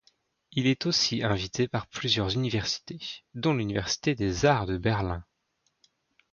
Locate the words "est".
0.65-0.87